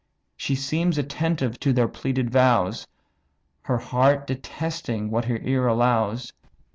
[0.35, 2.87] She seems attentive to their pleaded vows,
[3.65, 6.33] Her heart detesting what her ear allows.